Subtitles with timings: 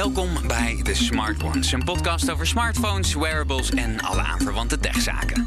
[0.00, 5.46] Welkom bij The Smart Ones, een podcast over smartphones, wearables en alle aanverwante techzaken.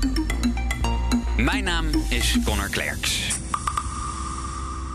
[1.37, 3.27] Mijn naam is Connor Klerks.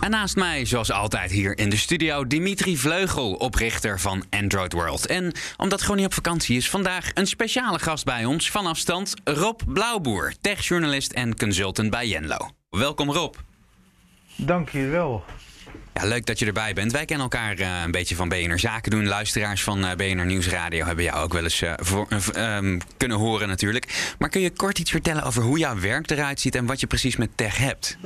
[0.00, 5.06] En naast mij, zoals altijd hier in de studio, Dimitri Vleugel, oprichter van Android World.
[5.06, 9.14] En omdat gewoon niet op vakantie is, vandaag een speciale gast bij ons van afstand,
[9.24, 12.50] Rob Blauwboer, techjournalist en consultant bij Jenlo.
[12.70, 13.34] Welkom Rob.
[14.36, 15.24] Dank je wel.
[16.02, 16.92] Leuk dat je erbij bent.
[16.92, 19.06] Wij kennen elkaar uh, een beetje van BNR Zaken doen.
[19.06, 22.06] Luisteraars van uh, BNR Nieuwsradio hebben jou ook wel eens voor,
[22.36, 24.14] um, kunnen horen natuurlijk.
[24.18, 26.86] Maar kun je kort iets vertellen over hoe jouw werk eruit ziet en wat je
[26.86, 27.98] precies met tech hebt?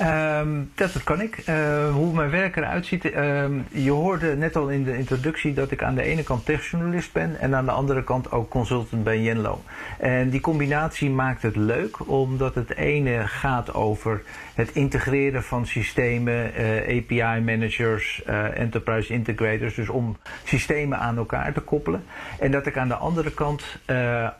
[0.00, 1.42] Um, dat, kan ik.
[1.48, 3.04] Uh, hoe mijn werk eruit ziet.
[3.04, 7.12] Uh, je hoorde net al in de introductie dat ik aan de ene kant techjournalist
[7.12, 9.62] ben en aan de andere kant ook consultant bij Jenlo.
[9.98, 14.22] En die combinatie maakt het leuk, omdat het ene gaat over
[14.54, 18.22] het integreren van systemen, uh, API managers,
[18.54, 22.04] enterprise integrators, dus om systemen aan elkaar te koppelen.
[22.38, 23.78] En dat ik aan de andere kant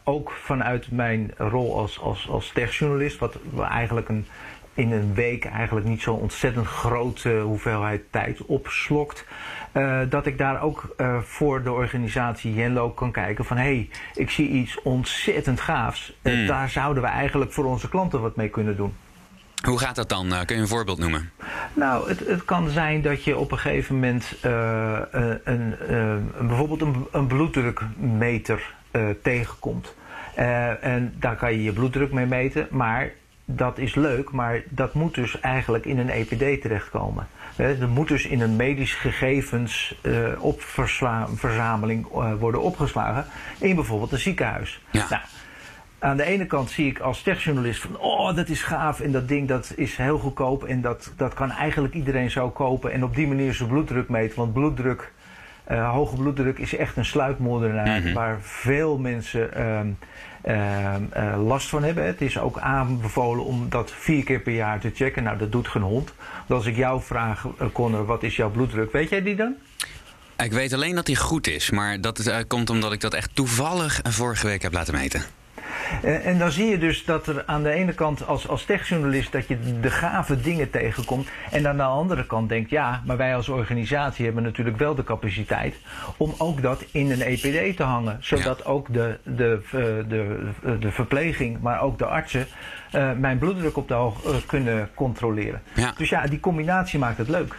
[0.04, 3.38] ook vanuit mijn rol als, als, als techjournalist, wat
[3.70, 4.26] eigenlijk een
[4.74, 9.24] in een week eigenlijk niet zo'n ontzettend grote hoeveelheid tijd opslokt.
[9.72, 13.90] Uh, dat ik daar ook uh, voor de organisatie Jenlo kan kijken van hé, hey,
[14.14, 16.12] ik zie iets ontzettend gaafs.
[16.22, 16.46] Uh, mm.
[16.46, 18.94] Daar zouden we eigenlijk voor onze klanten wat mee kunnen doen.
[19.66, 20.28] Hoe gaat dat dan?
[20.44, 21.30] kun je een voorbeeld noemen?
[21.74, 27.06] Nou, het, het kan zijn dat je op een gegeven moment een, een, bijvoorbeeld een,
[27.12, 28.74] een bloeddrukmeter
[29.22, 29.94] tegenkomt.
[30.80, 33.12] en daar kan je je bloeddruk mee meten, maar
[33.44, 37.26] dat is leuk, maar dat moet dus eigenlijk in een EPD terechtkomen.
[37.56, 43.26] Er moet dus in een medisch gegevens uh, opverzameling uh, worden opgeslagen
[43.58, 44.80] in bijvoorbeeld een ziekenhuis.
[44.90, 45.06] Ja.
[45.10, 45.22] Nou,
[45.98, 49.28] aan de ene kant zie ik als techjournalist van oh dat is gaaf en dat
[49.28, 53.14] ding dat is heel goedkoop en dat, dat kan eigenlijk iedereen zo kopen en op
[53.14, 54.36] die manier zijn bloeddruk meten.
[54.36, 55.12] Want bloeddruk,
[55.70, 58.14] uh, hoge bloeddruk is echt een sluipmoordenaar mm -hmm.
[58.14, 62.06] waar veel mensen uh, uh, last van hebben.
[62.06, 65.22] Het is ook aanbevolen om dat vier keer per jaar te checken.
[65.22, 66.12] Nou, dat doet geen hond.
[66.46, 68.92] Want als ik jou vraag, Connor, wat is jouw bloeddruk?
[68.92, 69.54] Weet jij die dan?
[70.36, 74.00] Ik weet alleen dat hij goed is, maar dat komt omdat ik dat echt toevallig
[74.02, 75.22] vorige week heb laten meten.
[76.02, 79.48] En dan zie je dus dat er aan de ene kant als, als techjournalist dat
[79.48, 81.28] je de gave dingen tegenkomt.
[81.50, 85.04] En aan de andere kant denkt, ja, maar wij als organisatie hebben natuurlijk wel de
[85.04, 85.74] capaciteit
[86.16, 88.16] om ook dat in een EPD te hangen.
[88.20, 88.70] Zodat ja.
[88.70, 92.46] ook de, de, de, de, de verpleging, maar ook de artsen
[92.94, 95.62] uh, mijn bloeddruk op de hoog uh, kunnen controleren.
[95.74, 95.92] Ja.
[95.96, 97.56] Dus ja, die combinatie maakt het leuk.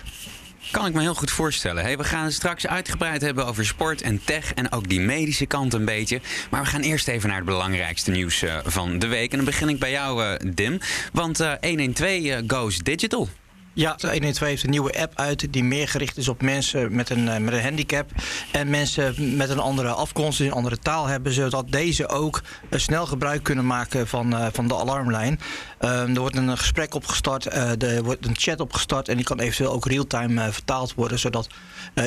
[0.72, 1.84] Kan ik me heel goed voorstellen.
[1.84, 5.46] Hey, we gaan het straks uitgebreid hebben over sport en tech en ook die medische
[5.46, 6.22] kant een beetje.
[6.50, 9.32] Maar we gaan eerst even naar het belangrijkste nieuws uh, van de week.
[9.32, 10.80] En dan begin ik bij jou, uh, Dim.
[11.12, 13.30] Want uh, 112 goes digital.
[13.76, 17.44] Ja, 112 heeft een nieuwe app uit die meer gericht is op mensen met een,
[17.44, 18.12] met een handicap.
[18.52, 22.42] En mensen met een andere afkomst, een andere taal hebben, zodat deze ook
[22.72, 25.40] snel gebruik kunnen maken van, van de alarmlijn.
[25.80, 27.54] Um, er wordt een gesprek opgestart,
[27.84, 31.48] er wordt een chat opgestart en die kan eventueel ook real-time vertaald worden, zodat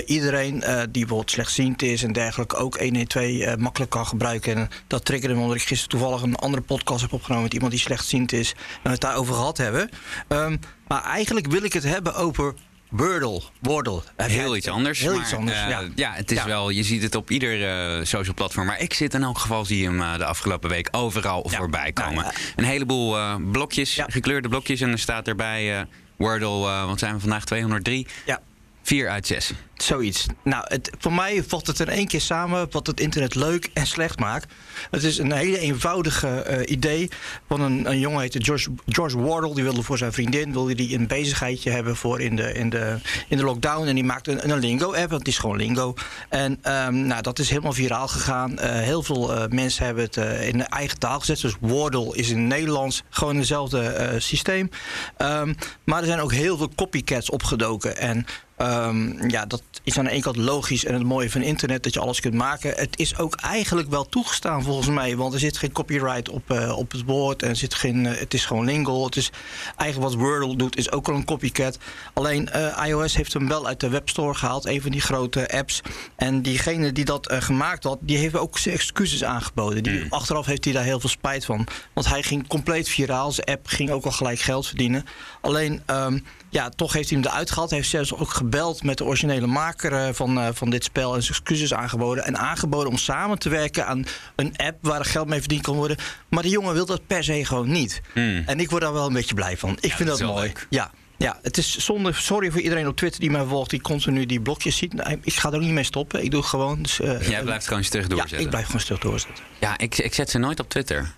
[0.06, 4.56] iedereen die bijvoorbeeld slechtziend is en dergelijke ook 112 makkelijk kan gebruiken.
[4.56, 7.72] En dat triggerde me omdat ik gisteren toevallig een andere podcast heb opgenomen met iemand
[7.72, 9.90] die slechtziend is en we het daarover gehad hebben.
[10.28, 10.58] Um,
[10.88, 12.54] maar eigenlijk wil ik het hebben over
[12.90, 14.02] Wordle, Wordle.
[14.16, 15.00] Heel iets anders.
[15.00, 15.82] Heel maar, iets anders, uh, ja.
[15.94, 16.12] ja.
[16.12, 16.46] het is Ja.
[16.46, 17.60] wel, je ziet het op ieder
[17.98, 18.66] uh, social platform.
[18.66, 21.56] Maar ik zit in elk geval, zie je hem uh, de afgelopen week overal Ja.
[21.56, 22.14] voorbij komen.
[22.14, 22.52] Nou, ja.
[22.56, 23.16] Een heleboel
[23.52, 24.80] blokjes, gekleurde blokjes.
[24.80, 28.06] En er staat erbij Wordle, wat zijn we vandaag, 203?
[28.26, 28.40] Ja.
[28.88, 29.52] 4 uit 6.
[29.74, 30.26] Zoiets.
[30.42, 33.86] Nou, het, voor mij vat het in één keer samen wat het internet leuk en
[33.86, 34.52] slecht maakt.
[34.90, 37.08] Het is een hele eenvoudige eh, idee
[37.48, 39.54] van een, een jongen heette George, George Wardle.
[39.54, 42.98] Die wilde voor zijn vriendin wilde die een bezigheidje hebben voor in de, in de,
[43.28, 43.86] in de lockdown.
[43.86, 45.94] En die maakte een, een lingo-app, want het is gewoon lingo.
[46.28, 48.58] En ehm, nou, dat is helemaal viraal gegaan.
[48.58, 51.40] Eh, heel veel eh, mensen hebben het in de eigen taal gezet.
[51.40, 54.70] Dus Wordle is in het Nederlands gewoon hetzelfde systeem.
[55.16, 55.54] Ehm,
[55.84, 57.96] maar er zijn ook heel veel copycats opgedoken.
[57.96, 58.26] En
[58.62, 61.94] Um, ja, dat is aan de ene kant logisch en het mooie van internet dat
[61.94, 62.72] je alles kunt maken.
[62.76, 66.78] Het is ook eigenlijk wel toegestaan volgens mij, want er zit geen copyright op, uh,
[66.78, 69.04] op het woord en er zit geen, uh, het is gewoon lingo.
[69.04, 69.30] Het is
[69.76, 71.78] eigenlijk wat Wordle doet, is ook al een copycat.
[72.14, 75.80] Alleen uh, iOS heeft hem wel uit de webstore gehaald, een van die grote apps.
[76.16, 79.82] En diegene die dat gemaakt had, die heeft ook zijn excuses aangeboden.
[79.82, 80.06] Die, Mm.
[80.08, 83.32] Achteraf heeft hij daar heel veel spijt van, want hij ging compleet viraal.
[83.32, 85.04] Zijn app ging ook al gelijk geld verdienen.
[85.48, 87.68] Alleen, um, ja, toch heeft hij hem eruit gehaald.
[87.70, 91.14] Hij heeft zelfs ook gebeld met de originele maker uh, van, uh, van dit spel
[91.14, 92.24] en zijn excuses aangeboden.
[92.24, 94.04] En aangeboden om samen te werken aan
[94.36, 95.96] een app waar er geld mee verdiend kan worden.
[96.28, 98.00] Maar die jongen wil dat per se gewoon niet.
[98.12, 98.42] Hmm.
[98.46, 99.76] En ik word daar wel een beetje blij van.
[99.80, 100.46] Ik Ja, vind dat mooi.
[100.46, 100.66] leuk.
[100.70, 100.90] Ja.
[101.16, 102.12] Ja, het is zonde.
[102.12, 104.92] Sorry voor iedereen op Twitter die mij volgt, die continu die blokjes ziet.
[104.92, 106.24] Nou, ik ga er ook niet mee stoppen.
[106.24, 106.82] Ik doe het gewoon.
[106.82, 108.36] Dus, uh, Jij blijft gewoon stug doorzetten.
[108.36, 109.44] Ja, ik blijf gewoon stug doorzetten.
[109.60, 111.12] Ja, ik, ik zet ze nooit op Twitter.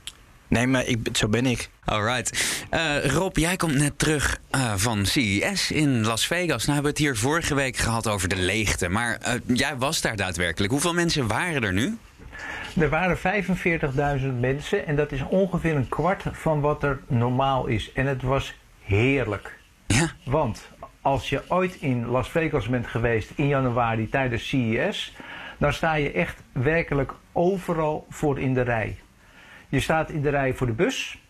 [0.51, 1.71] Nee, maar ik, zo ben ik.
[1.85, 2.57] Alright.
[2.71, 6.67] Uh, Rob, jij komt net terug uh, van CES in Las Vegas.
[6.67, 8.89] Nou hebben we het hier vorige week gehad over de leegte.
[8.89, 10.73] Maar uh, jij was daar daadwerkelijk.
[10.73, 11.99] Hoeveel mensen waren er nu?
[12.79, 17.93] Er waren 45.000 mensen en dat is ongeveer een kwart van wat er normaal is.
[17.93, 19.59] En het was heerlijk.
[19.87, 20.11] Ja.
[20.25, 20.69] Want
[21.01, 25.17] als je ooit in Las Vegas bent geweest in januari tijdens CES,
[25.59, 28.99] dan sta je echt werkelijk overal voor in de rij.
[29.71, 31.23] Je staat in de rij voor de bus,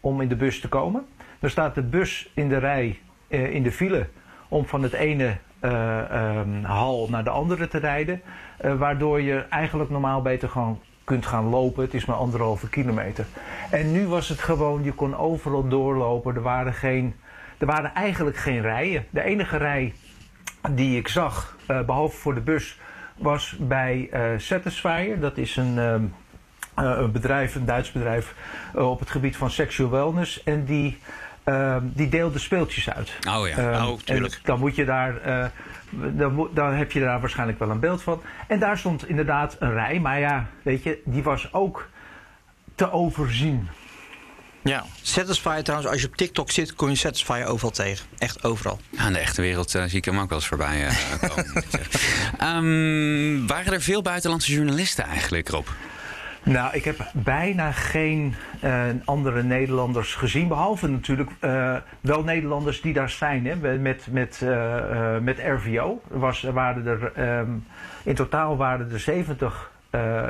[0.00, 1.06] om in de bus te komen.
[1.38, 2.98] Dan staat de bus in de rij
[3.28, 4.08] uh, in de file
[4.48, 8.22] om van het ene uh, um, hal naar de andere te rijden.
[8.64, 11.82] Uh, waardoor je eigenlijk normaal beter gewoon kunt gaan lopen.
[11.82, 13.26] Het is maar anderhalve kilometer.
[13.70, 16.34] En nu was het gewoon, je kon overal doorlopen.
[16.34, 17.14] Er waren, geen,
[17.58, 19.06] er waren eigenlijk geen rijen.
[19.10, 19.92] De enige rij
[20.70, 22.80] die ik zag, behalve voor de bus,
[23.16, 25.20] was bij Satisfyer.
[25.20, 25.94] Dat is een, uh,
[26.74, 28.34] een bedrijf, een Duits bedrijf
[28.74, 30.42] op het gebied van sexual wellness.
[30.42, 30.98] En die,
[31.44, 33.12] um, die deelde speeltjes uit.
[33.28, 34.40] Oh ja, um, oh, tuurlijk.
[34.42, 35.50] dan moet je daar
[35.90, 38.22] dan, dan, heb je daar waarschijnlijk wel een beeld van.
[38.48, 41.88] En daar stond inderdaad een rij, maar ja, weet je, die was ook
[42.74, 43.68] te overzien.
[44.64, 48.06] Ja, Satisfyer trouwens, als je op TikTok zit, kon je Satisfyer overal tegen.
[48.18, 48.78] Echt overal.
[48.90, 51.64] Ja, in de echte wereld uh, zie ik hem ook wel eens voorbij uh, komen.
[52.64, 55.66] um, waren er veel buitenlandse journalisten eigenlijk, Rob?
[56.44, 58.34] Nou, ik heb bijna geen
[58.64, 60.48] uh, andere Nederlanders gezien.
[60.48, 63.46] Behalve natuurlijk uh, wel Nederlanders die daar zijn.
[63.46, 66.02] Hè, met, met, uh, met RVO.
[66.08, 67.66] Was, waren er, um,
[68.04, 69.70] in totaal waren er 70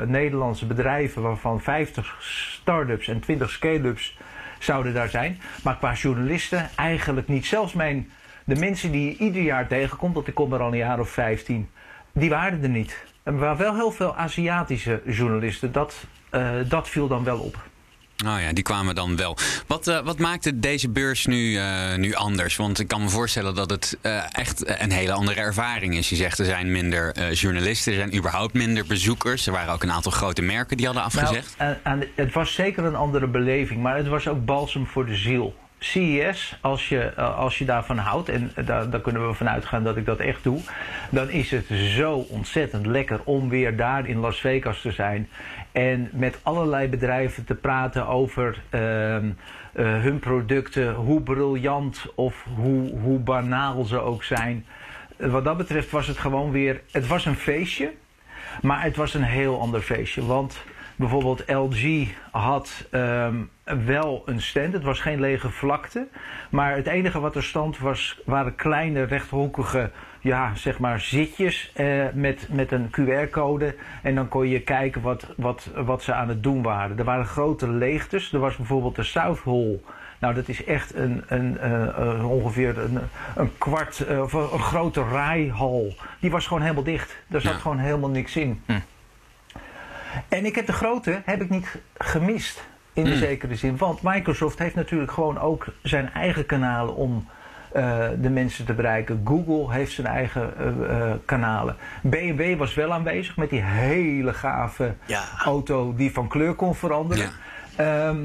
[0.05, 4.17] Nederlandse bedrijven, waarvan 50 start-ups en 20 scale-ups
[4.59, 5.39] zouden daar zijn.
[5.63, 7.45] Maar qua journalisten eigenlijk niet.
[7.45, 8.09] Zelfs mijn,
[8.43, 11.09] de mensen die je ieder jaar tegenkomt, want ik kom er al een jaar of
[11.09, 11.69] 15,
[12.11, 13.12] die waren er niet.
[13.23, 15.71] Er waren wel heel veel Aziatische journalisten.
[15.71, 15.95] Dat,
[16.31, 17.55] uh, dat viel dan wel op.
[18.25, 19.37] Oh ja, die kwamen dan wel.
[19.67, 22.55] Wat, uh, wat maakte deze beurs nu, uh, nu anders?
[22.55, 23.97] Want ik kan me voorstellen dat het
[24.31, 26.09] echt een hele andere ervaring is.
[26.09, 29.47] Je zegt er zijn minder journalisten, er zijn überhaupt minder bezoekers.
[29.47, 31.55] Er waren ook een aantal grote merken die hadden afgezegd.
[31.57, 35.15] Nou, en het was zeker een andere beleving, maar het was ook balsem voor de
[35.15, 35.55] ziel.
[35.83, 40.05] CES, als je, als je daarvan houdt, en daar, kunnen we vanuit gaan dat ik
[40.05, 40.59] dat echt doe,
[41.09, 45.29] dan is het zo ontzettend lekker om weer daar in Las Vegas te zijn
[45.71, 49.31] en met allerlei bedrijven te praten over uh, uh,
[49.73, 54.65] hun producten, hoe briljant of hoe, hoe banaal ze ook zijn.
[55.17, 57.93] Wat dat betreft was het gewoon weer, het was een feestje,
[58.61, 60.61] maar het was een heel ander feestje, want
[60.95, 64.73] bijvoorbeeld LG had um, wel een stand.
[64.73, 66.07] Het was geen lege vlakte.
[66.49, 69.91] Maar het enige wat er stond was, waren kleine rechthoekige
[70.23, 73.75] ja, zeg maar zitjes eh, met, met een QR-code.
[74.01, 76.97] En dan kon je kijken wat, wat, wat ze aan het doen waren.
[76.97, 78.33] Er waren grote leegtes.
[78.33, 79.79] Er was bijvoorbeeld de South Hall.
[80.19, 82.99] Nou, dat is echt een, een, uh, ongeveer een,
[83.35, 85.95] een kwart, uh, of een grote rijhal.
[86.19, 87.17] Die was gewoon helemaal dicht.
[87.27, 87.59] Daar zat ja.
[87.59, 88.61] gewoon helemaal niks in.
[88.65, 88.79] Hm.
[90.27, 92.63] En ik heb de grote heb ik niet gemist.
[92.93, 93.15] In de Mm.
[93.17, 93.77] zekere zin.
[93.77, 97.27] Want Microsoft heeft natuurlijk gewoon ook zijn eigen kanalen om
[97.75, 99.21] uh, de mensen te bereiken.
[99.25, 101.75] Google heeft zijn eigen uh, uh, kanalen.
[102.01, 105.23] BMW was wel aanwezig met die hele gave Ja.
[105.43, 107.29] auto die van kleur kon veranderen.
[107.75, 108.17] Ehm,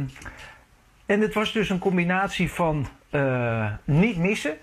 [1.07, 4.57] en het was dus een combinatie van eh, niet missen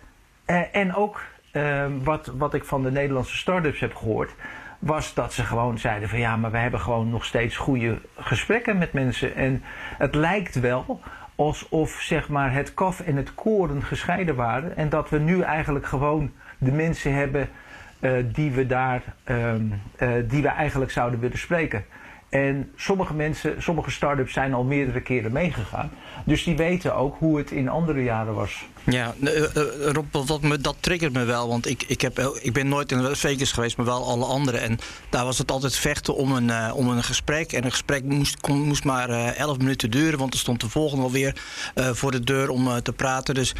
[0.46, 4.32] eh, en ook eh, wat, wat ik van de Nederlandse start-ups heb gehoord,
[4.86, 8.78] was dat ze gewoon zeiden van ja, maar we hebben gewoon nog steeds goede gesprekken
[8.78, 9.36] met mensen.
[9.36, 9.64] En
[9.98, 11.00] het lijkt wel
[11.36, 15.86] alsof zeg maar het kaf en het koren gescheiden waren en dat we nu eigenlijk
[15.86, 17.50] gewoon de mensen hebben
[18.00, 21.86] uh, die we daar, um, uh, die we eigenlijk zouden willen spreken.
[22.36, 25.92] En sommige mensen, sommige start-ups zijn al meerdere keren meegegaan.
[26.26, 28.66] Dus die weten ook hoe het in andere jaren was.
[28.84, 29.32] Ja, uh,
[29.82, 31.48] Rob, wat me, dat triggert me wel.
[31.48, 34.58] Want ik, ik, heb, ik ben nooit in Las Vegas geweest, maar wel alle andere.
[34.58, 34.78] En
[35.10, 37.52] daar was het altijd vechten om een, om een gesprek.
[37.52, 40.20] En een gesprek moest, kon, moest maar 11 minuten duren.
[40.20, 41.36] Want er stond de volgende alweer
[41.76, 43.34] voor de deur om te praten.
[43.34, 43.54] Dus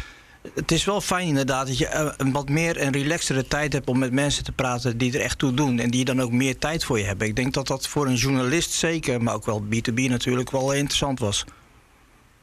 [0.54, 3.98] het is wel fijn inderdaad dat je een wat meer een relaxtere tijd hebt om
[3.98, 5.78] met mensen te praten die er echt toe doen.
[5.78, 7.26] En die dan ook meer tijd voor je hebben.
[7.26, 11.18] Ik denk dat dat voor een journalist zeker, maar ook wel B2B natuurlijk, wel interessant
[11.18, 11.44] was.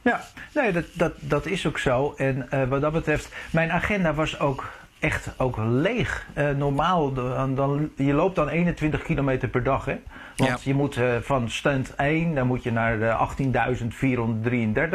[0.02, 2.14] Ja, nee, dat, dat, dat is ook zo.
[2.16, 6.26] En uh, wat dat betreft, mijn agenda was ook echt ook leeg.
[6.56, 9.84] normaal, dan, dan, je loopt dan 21 kilometer per dag.
[9.84, 9.96] Hè?
[10.36, 13.04] Want je moet van stand 1, dan moet je naar 18.433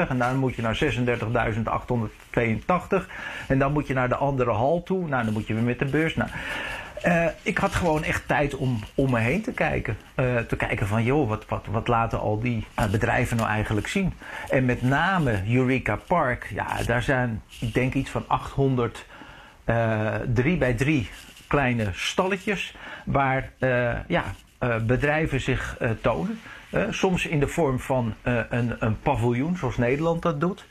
[0.10, 0.88] en dan moet je naar 36.882
[3.48, 5.08] en dan moet je naar de andere hal toe.
[5.08, 6.16] Nou, dan moet je weer met de beurs.
[6.16, 6.30] Nou,
[7.06, 9.98] uh, ik had gewoon echt tijd om om me heen te kijken.
[10.16, 13.88] Uh, te kijken van, joh, wat, wat, wat laten al die uh, bedrijven nou eigenlijk
[13.88, 14.14] zien?
[14.50, 19.06] En met name Eureka Park, ja, daar zijn, ik denk iets van 800
[20.34, 21.10] drie bij drie
[21.48, 23.52] kleine stalletjes waar
[24.08, 24.24] ja,
[24.86, 26.40] bedrijven zich tonen.
[26.90, 30.66] soms in de vorm van een, een paviljoen, zoals Nederland dat doet.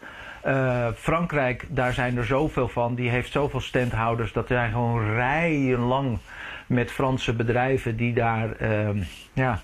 [0.96, 2.94] Frankrijk, daar zijn er zoveel van.
[2.94, 4.32] Die heeft zoveel standhouders.
[4.32, 6.18] Dat zijn gewoon rijen lang
[6.66, 8.88] met Franse bedrijven die daar, uh,
[9.32, 9.60] ja,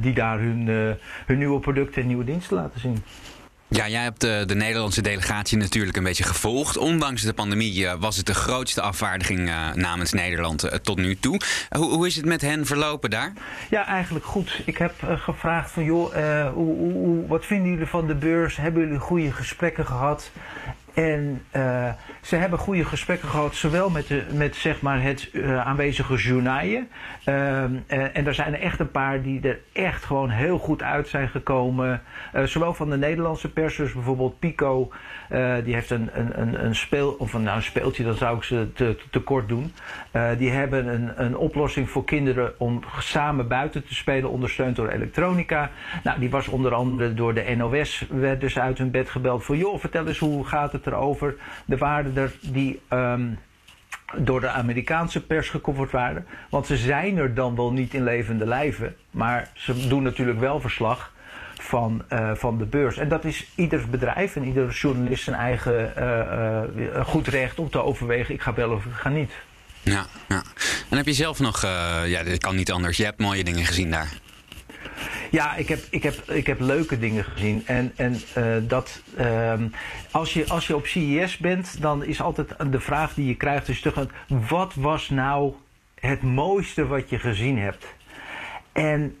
[0.00, 0.66] die daar hun,
[1.26, 3.02] hun nieuwe producten en nieuwe diensten laten zien.
[3.70, 6.76] Ja, jij hebt de, de, Nederlandse delegatie natuurlijk een beetje gevolgd.
[6.76, 11.40] Ondanks de pandemie uh, was het de grootste afvaardiging uh, namens Nederland tot nu toe.
[11.70, 13.32] Hoe, hoe, is het met hen verlopen daar?
[13.70, 14.62] Ja, eigenlijk goed.
[14.64, 16.12] Ik heb gevraagd van joh,
[16.54, 18.56] hoe, hoe, wat vinden jullie van de beurs?
[18.56, 20.30] Hebben jullie goede gesprekken gehad?
[20.98, 21.88] En uh,
[22.20, 26.88] ze hebben goede gesprekken gehad, zowel met, de, met zeg maar het uh, aanwezige journaaien.
[27.26, 31.28] Uh, en er zijn echt een paar die er echt gewoon heel goed uit zijn
[31.28, 32.02] gekomen.
[32.44, 34.92] zowel van de Nederlandse pers, dus bijvoorbeeld Pico.
[35.64, 38.42] die heeft een, een, een, een speel, of een, nou, een speeltje, dan zou ik
[38.42, 39.72] ze te, te kort doen.
[40.38, 45.70] die hebben een, een oplossing voor kinderen om samen buiten te spelen, ondersteund door elektronica.
[46.02, 49.56] Nou, die was onder andere door de NOS, werden ze uit hun bed gebeld voor,
[49.56, 51.34] joh, vertel eens hoe gaat het erover.
[51.64, 51.76] de
[52.14, 53.38] er die um,
[54.16, 56.26] door de Amerikaanse pers gecoverd waren.
[56.50, 58.96] Want ze zijn er dan wel niet in levende lijven.
[59.10, 61.12] Maar ze doen natuurlijk wel verslag
[61.60, 62.96] van, uh, van de beurs.
[62.96, 67.70] En dat is ieder bedrijf en ieder journalist zijn eigen uh, uh, goed recht om
[67.70, 68.34] te overwegen.
[68.34, 69.32] Ik ga wel of ik ga niet.
[69.82, 70.42] Ja, ja.
[70.90, 71.62] En heb je zelf nog,
[72.06, 72.96] ja, dat kan niet anders.
[72.96, 74.08] Je hebt mooie dingen gezien daar.
[75.30, 77.62] Ja, ik heb, ik heb, ik heb leuke dingen gezien.
[77.66, 79.52] En, en uh, dat, uh,
[80.10, 83.68] als, je, als je op CES bent, dan is altijd de vraag die je krijgt:
[83.68, 84.06] is toch,
[84.48, 85.52] wat was nou
[85.94, 87.86] het mooiste wat je gezien hebt?
[88.72, 89.16] En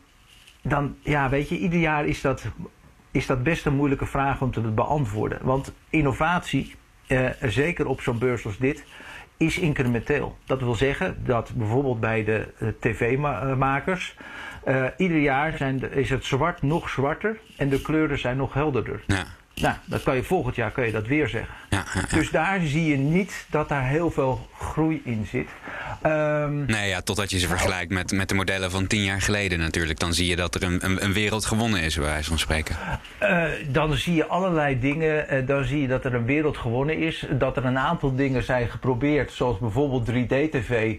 [0.62, 2.44] dan, ja, weet je, ieder jaar is dat,
[3.10, 5.38] is dat best een moeilijke vraag om te beantwoorden.
[5.42, 6.74] Want innovatie,
[7.08, 8.84] uh, zeker op zo'n beurs als dit,
[9.36, 10.36] is incrementeel.
[10.44, 14.16] Dat wil zeggen dat bijvoorbeeld bij de uh, tv-makers
[14.68, 19.02] uh, ieder jaar zijn is het zwart nog zwarter en de kleuren zijn nog helderder.
[19.06, 19.24] Ja.
[19.60, 21.54] Nou, dat kan je volgend jaar kan je dat weer zeggen.
[21.70, 22.16] Ja, ja, ja.
[22.16, 25.48] Dus daar zie je niet dat daar heel veel groei in zit.
[26.06, 29.58] Um, nee, ja, totdat je ze vergelijkt met, met de modellen van tien jaar geleden
[29.58, 29.98] natuurlijk.
[29.98, 32.76] Dan zie je dat er een, een, een wereld gewonnen is, bij wijze van spreken.
[33.22, 35.34] Uh, dan zie je allerlei dingen.
[35.34, 37.26] Uh, dan zie je dat er een wereld gewonnen is.
[37.30, 40.96] Dat er een aantal dingen zijn geprobeerd, zoals bijvoorbeeld 3D-TV.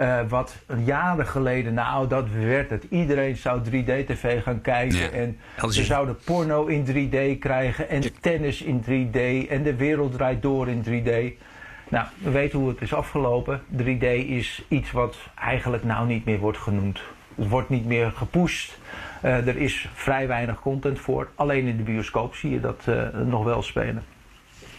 [0.00, 2.84] Uh, wat jaren geleden, nou dat werd het.
[2.90, 4.98] Iedereen zou 3D-tv gaan kijken.
[4.98, 5.38] Ja, en
[5.70, 7.88] ze zouden porno in 3D krijgen.
[7.88, 9.48] En tennis in 3D.
[9.48, 11.40] En de wereld draait door in 3D.
[11.88, 13.62] Nou, we weten hoe het is afgelopen.
[13.76, 17.00] 3D is iets wat eigenlijk nou niet meer wordt genoemd.
[17.34, 18.78] Het wordt niet meer gepusht.
[19.24, 21.28] Uh, er is vrij weinig content voor.
[21.34, 24.04] Alleen in de bioscoop zie je dat uh, nog wel spelen.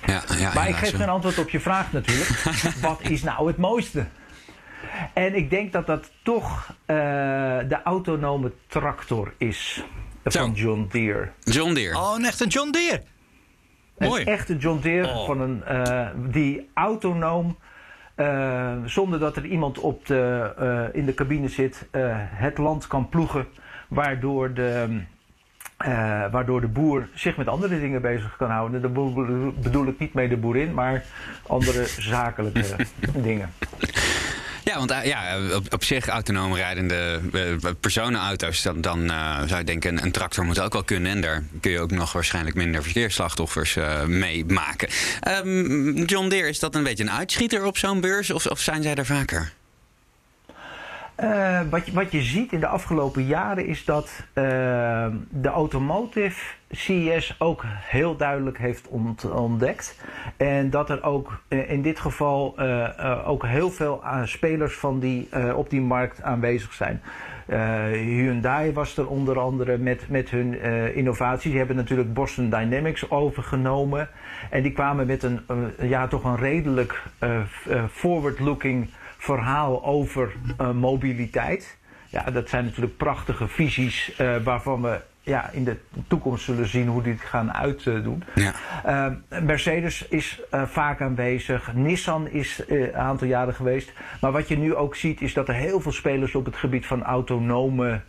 [0.05, 2.29] Ja, ja, maar ik geef geen antwoord op je vraag natuurlijk.
[2.81, 4.05] wat is nou het mooiste?
[5.13, 6.95] En ik denk dat dat toch uh,
[7.67, 9.83] de autonome tractor is
[10.23, 11.29] van John Deere.
[11.43, 11.97] John Deere.
[11.97, 13.01] Oh, een echte John Deere.
[13.97, 14.21] Mooi.
[14.21, 15.25] Een echte John Deere oh.
[15.25, 17.57] van een, uh, die autonoom,
[18.15, 21.87] uh, zonder dat er iemand op de, in de cabine zit,
[22.27, 23.47] het land kan ploegen.
[23.87, 25.01] Waardoor de,
[26.31, 28.81] waardoor de boer zich met andere dingen bezig kan houden.
[28.81, 28.91] Daar
[29.61, 31.03] bedoel ik niet mee de boerin, maar
[31.47, 32.75] andere zakelijke
[33.27, 33.49] dingen.
[34.63, 39.07] Ja, want uh, ja, op, op, zich autonoom rijdende uh, personenauto's, dan, dan
[39.47, 41.11] zou je denken, een, tractor moet ook wel kunnen.
[41.11, 44.89] En daar kun je ook nog waarschijnlijk minder verkeersslachtoffers mee maken.
[45.45, 48.83] Um, John Deere, is dat een beetje een uitschieter op zo'n beurs of, of zijn
[48.83, 49.53] zij er vaker?
[51.19, 54.43] Uh, wat, je, wat je ziet in de afgelopen jaren is dat uh,
[55.29, 60.01] de automotive CES ook heel duidelijk heeft ont, ontdekt.
[60.37, 62.57] En dat er ook uh, in dit geval
[63.25, 67.01] ook heel veel spelers van die, op die markt aanwezig zijn.
[67.91, 70.61] Hyundai was er onder andere met, met hun
[70.93, 71.49] innovaties.
[71.49, 74.09] Die hebben natuurlijk Boston Dynamics overgenomen.
[74.49, 75.39] En die kwamen met een,
[75.79, 77.03] ja, toch een redelijk
[77.91, 78.89] forward-looking
[79.23, 81.77] verhaal over uh, mobiliteit.
[82.09, 85.77] Ja, dat zijn natuurlijk prachtige visies uh, waarvan we ja, in de
[86.07, 88.23] toekomst zullen zien hoe die het gaan uitdoen.
[88.35, 88.53] Ja.
[88.85, 91.73] Uh, Mercedes is uh, vaak aanwezig.
[91.73, 93.93] Nissan is uh, een aantal jaren geweest.
[94.21, 96.85] Maar wat je nu ook ziet is dat er heel veel spelers op het gebied
[96.85, 98.01] van autonome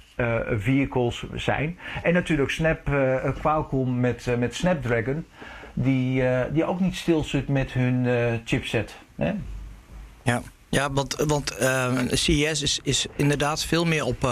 [0.51, 1.79] vehicles zijn.
[2.03, 2.91] En natuurlijk Snap,
[3.39, 5.27] Qualcomm met, met Snapdragon.
[5.73, 8.07] Die, die ook niet stil zit met hun
[8.45, 8.97] chipset.
[9.17, 9.33] Hè?
[10.23, 10.43] Ja.
[10.75, 11.55] Ja, want, want
[12.11, 14.25] CES is, is inderdaad veel meer op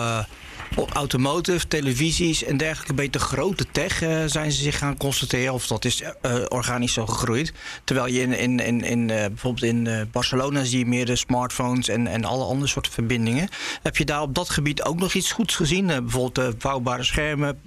[0.92, 5.52] automotive, televisies en dergelijke, beetje grote tech uh, zijn ze zich gaan concentreren.
[5.52, 7.52] Of dat is uh, organisch zo gegroeid.
[7.84, 12.06] Terwijl je in, in, in, in bijvoorbeeld in Barcelona zie je meer de smartphones en,
[12.06, 13.48] en alle andere soorten verbindingen.
[13.82, 15.86] Heb je daar op dat gebied ook nog iets goeds gezien?
[15.86, 17.60] bijvoorbeeld vouwbare schermen,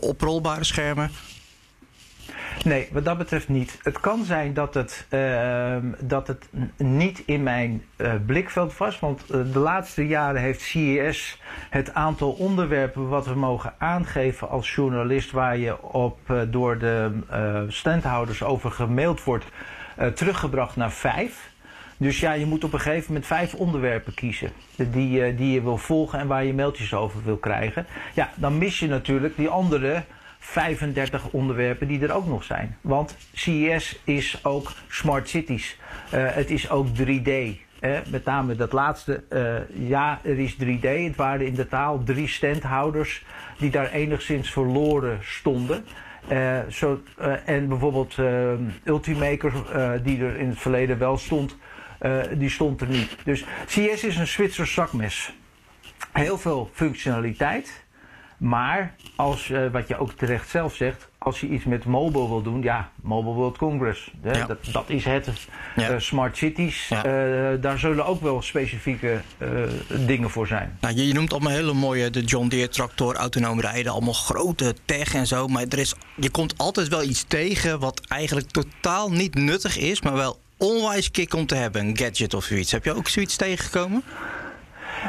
[0.00, 1.10] oprolbare schermen?
[2.68, 3.78] Nee, wat dat betreft niet.
[3.82, 8.98] Het kan zijn dat het, uh, dat het niet in mijn uh, blikveld was.
[8.98, 14.74] Want uh, de laatste jaren heeft CES het aantal onderwerpen wat we mogen aangeven als
[14.74, 16.18] journalist, waar je op
[16.50, 17.10] door de
[17.68, 19.44] standhouders over gemaild wordt,
[20.14, 21.50] teruggebracht naar vijf.
[21.96, 24.50] Dus ja, je moet op een gegeven moment vijf onderwerpen kiezen.
[24.76, 27.86] Die, die je wil volgen en waar je mailtjes over wil krijgen.
[28.14, 30.02] Ja, dan mis je natuurlijk die andere
[30.38, 32.76] 35 onderwerpen die er ook nog zijn.
[32.80, 35.78] Want CES is ook smart cities.
[36.14, 37.30] Uh, het is ook 3D.
[37.80, 39.22] Eh, met name dat laatste.
[39.30, 40.80] Uh, ja, er is 3D.
[40.80, 43.24] Het waren in de taal drie standhouders
[43.58, 45.84] die daar enigszins verloren stonden.
[46.68, 47.02] Zo,
[47.44, 48.16] en bijvoorbeeld
[48.84, 49.52] Ultimaker,
[50.02, 51.56] die er in het verleden wel stond,
[52.34, 53.16] die stond er niet.
[53.24, 55.32] Dus CES is een Zwitsers zakmes.
[56.12, 57.87] Heel veel functionaliteit.
[58.38, 62.42] Maar als, uh, wat je ook terecht zelf zegt, als je iets met mobile wil
[62.42, 64.46] doen, ja, Mobile World Congress, hè, ja.
[64.46, 65.28] dat, dat, is het.
[65.76, 65.90] Ja.
[65.90, 66.96] Uh, smart cities, ja.
[66.96, 69.20] uh, daar zullen ook wel specifieke
[70.06, 70.78] dingen voor zijn.
[70.80, 74.74] Nou, je, je noemt allemaal hele mooie, de John Deere tractor, autonoom rijden, allemaal grote
[74.84, 75.46] tech en zo.
[75.46, 80.02] Maar er is, je komt altijd wel iets tegen wat eigenlijk totaal niet nuttig is,
[80.02, 82.72] maar wel onwijs kick om te hebben, een gadget of zoiets.
[82.72, 84.02] Heb je ook zoiets tegengekomen?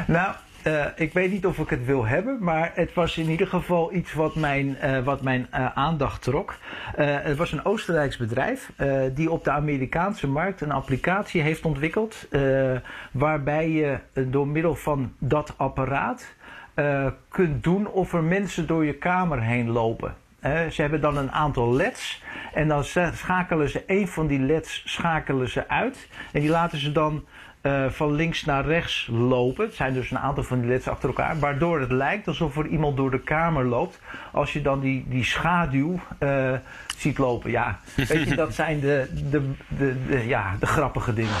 [0.06, 0.34] Nou,
[0.66, 3.92] uh, ik weet niet of ik het wil hebben, maar het was in ieder geval
[3.92, 6.54] iets wat mijn, uh, wat mijn uh, aandacht trok.
[6.96, 8.72] het was een Oostenrijks bedrijf
[9.14, 12.28] die op de Amerikaanse markt een applicatie heeft ontwikkeld.
[13.12, 16.34] waarbij je door middel van dat apparaat
[17.28, 20.14] kunt doen of er mensen door je kamer heen lopen.
[20.42, 22.22] ze hebben dan een aantal LED's
[22.54, 26.08] en dan schakelen ze een van die LED's schakelen ze uit.
[26.32, 27.24] En die laten ze dan
[27.62, 29.64] uh, van links naar rechts lopen.
[29.64, 31.38] Het zijn dus een aantal van die leds achter elkaar.
[31.38, 33.98] Waardoor het lijkt alsof er iemand door de kamer loopt.
[34.32, 36.52] Als je dan die, die schaduw uh,
[36.96, 37.50] ziet lopen.
[37.50, 41.36] Ja, weet je, dat zijn de, de, de, de, ja, de grappige dingen.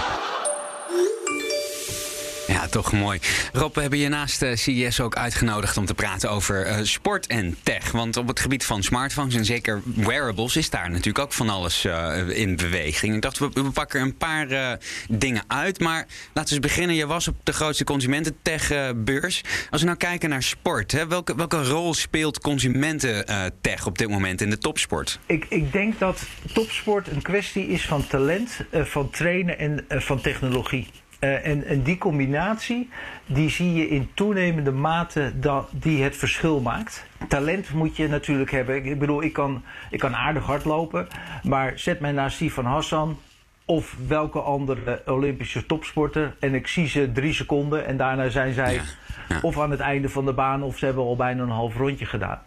[2.50, 3.20] Ja, toch mooi.
[3.52, 7.26] Rob, we hebben je naast uh, CES ook uitgenodigd om te praten over uh, sport
[7.26, 7.90] en tech.
[7.90, 11.84] Want op het gebied van smartphones en zeker wearables is daar natuurlijk ook van alles
[11.84, 13.14] uh, in beweging.
[13.14, 15.80] Ik dacht, we, we pakken een paar dingen uit.
[15.80, 16.96] Maar laten we eens beginnen.
[16.96, 19.42] Je was op de grootste consumententech-beurs.
[19.70, 24.40] Als we nou kijken naar sport, hè, welke, welke rol speelt consumententech op dit moment
[24.40, 25.18] in de topsport?
[25.26, 30.86] Ik, ik denk dat topsport een kwestie is van talent, van trainen en van technologie.
[31.20, 32.90] Uh, en, en, die combinatie,
[33.26, 37.04] die zie je in toenemende mate dat die het verschil maakt.
[37.28, 38.84] Talent moet je natuurlijk hebben.
[38.84, 41.08] Ik bedoel, ik kan, ik kan aardig hardlopen,
[41.42, 43.18] maar zet mij naast Steve van Hassan
[43.64, 48.74] of welke andere Olympische topsporter en ik zie ze drie seconden en daarna zijn zij
[48.74, 48.82] ja,
[49.28, 49.38] ja.
[49.42, 52.06] of aan het einde van de baan of ze hebben al bijna een half rondje
[52.06, 52.42] gedaan.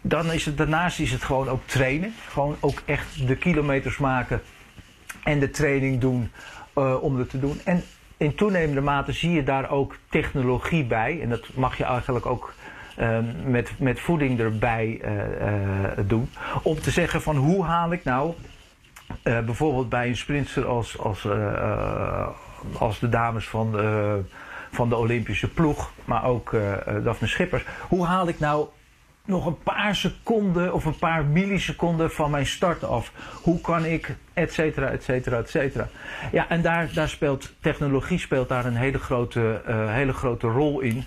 [0.00, 2.14] Dan is het daarnaast is het gewoon ook trainen.
[2.28, 4.42] Gewoon ook echt de kilometers maken
[5.22, 6.30] en de training doen
[6.74, 7.60] uh, om het te doen.
[7.64, 7.82] En
[8.16, 11.20] in toenemende mate zie je daar ook technologie bij.
[11.22, 12.54] En dat mag je eigenlijk ook
[12.98, 16.30] uh, met, met voeding erbij uh, doen.
[16.62, 18.34] Om te zeggen van hoe haal ik nou
[19.22, 21.28] bijvoorbeeld bij een sprinter als, als,
[22.78, 23.76] als de dames van,
[24.70, 26.56] van de Olympische ploeg, maar ook
[27.02, 27.64] Daphne Schippers.
[27.88, 28.66] Hoe haal ik nou
[29.26, 33.12] nog een paar seconden of een paar milliseconden van mijn start af.
[33.42, 35.88] Hoe kan ik, et cetera, et cetera, et cetera.
[36.32, 40.80] Ja, en daar, daar speelt technologie speelt daar een hele grote, uh, hele grote rol
[40.80, 41.04] in.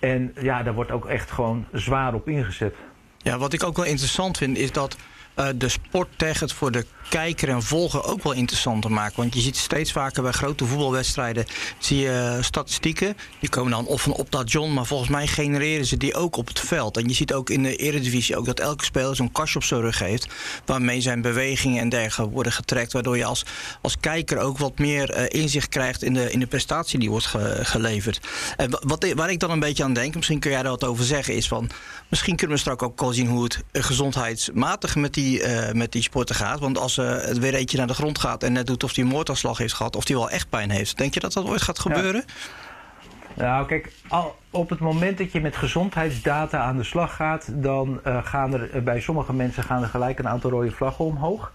[0.00, 2.74] En ja, daar wordt ook echt gewoon zwaar op ingezet.
[3.18, 4.96] Ja, wat ik ook wel interessant vind is dat
[5.36, 9.16] uh, de sporttech het voor de kijker en volger ook wel interessant te maken.
[9.16, 11.44] Want je ziet steeds vaker bij grote voetbalwedstrijden
[11.78, 13.16] zie je statistieken.
[13.40, 16.36] Die komen dan of van op dat John, maar volgens mij genereren ze die ook
[16.36, 16.96] op het veld.
[16.96, 19.80] En je ziet ook in de Eredivisie ook dat elke speler zo'n kastje op zijn
[19.80, 20.26] rug heeft.
[20.64, 22.92] Waarmee zijn bewegingen en dergelijke worden getrekt.
[22.92, 23.44] Waardoor je als,
[23.80, 27.26] als kijker ook wat meer uh, inzicht krijgt in de, in de prestatie die wordt
[27.26, 28.20] ge, geleverd.
[28.56, 31.04] En wat, waar ik dan een beetje aan denk, misschien kun jij daar wat over
[31.04, 31.70] zeggen, is van
[32.08, 36.02] misschien kunnen we straks ook wel zien hoe het gezondheidsmatig met die, uh, met die
[36.02, 36.60] sporten gaat.
[36.60, 39.04] Want als uh, het weer eentje naar de grond gaat en net doet of hij
[39.04, 41.62] een moordafslag heeft gehad, of hij wel echt pijn heeft, denk je dat dat ooit
[41.62, 42.24] gaat gebeuren?
[42.26, 43.42] Ja.
[43.44, 48.00] Nou, kijk, al, op het moment dat je met gezondheidsdata aan de slag gaat, dan
[48.06, 51.52] uh, gaan er bij sommige mensen gaan er gelijk een aantal rode vlaggen omhoog.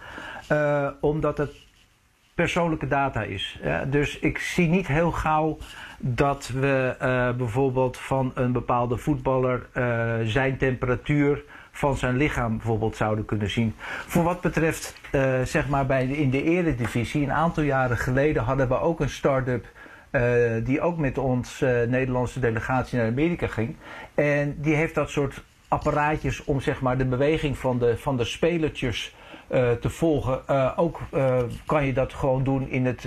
[0.99, 1.51] omdat het
[2.36, 3.60] persoonlijke data is.
[3.88, 5.58] dus ik zie niet heel gauw
[5.97, 9.65] dat we uh, bijvoorbeeld van een bepaalde voetballer
[10.25, 11.43] zijn temperatuur
[11.77, 13.75] van zijn lichaam bijvoorbeeld zouden kunnen zien.
[14.07, 18.43] Voor wat betreft, uh, zeg maar bij de, in de eredivisie, een aantal jaren geleden
[18.43, 19.65] hadden we ook een start-up
[20.63, 23.75] die ook met ons Nederlandse delegatie naar Amerika ging.
[24.15, 28.25] En die heeft dat soort apparaatjes om zeg maar de beweging van de, van de
[28.25, 29.15] spelertjes
[29.79, 30.47] te volgen.
[30.77, 30.99] Ook
[31.65, 33.01] kan je dat gewoon doen in het,